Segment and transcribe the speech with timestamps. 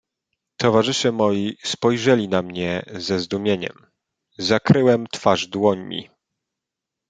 [0.57, 3.91] "Towarzysze moi spojrzeli na mnie ze zdumieniem;
[4.37, 6.09] zakryłem twarz dłońmi."